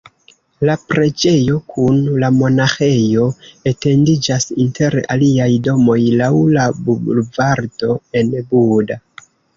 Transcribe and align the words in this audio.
La 0.67 0.75
preĝejo 0.91 1.57
kun 1.73 1.99
la 2.23 2.31
monaĥejo 2.37 3.27
etendiĝas 3.73 4.49
inter 4.65 4.97
aliaj 5.17 5.49
domoj 5.69 5.99
laŭ 6.23 6.33
la 6.57 6.65
bulvardo 6.89 7.95
en 8.23 8.33
Buda. 8.55 8.99